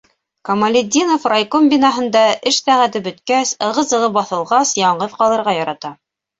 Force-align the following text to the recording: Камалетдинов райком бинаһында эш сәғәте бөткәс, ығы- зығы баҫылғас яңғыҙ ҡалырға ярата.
Камалетдинов 0.47 1.27
райком 1.31 1.67
бинаһында 1.73 2.25
эш 2.53 2.59
сәғәте 2.69 3.03
бөткәс, 3.09 3.55
ығы- 3.69 3.87
зығы 3.93 4.11
баҫылғас 4.19 4.75
яңғыҙ 4.85 5.19
ҡалырға 5.23 5.59
ярата. 5.63 5.97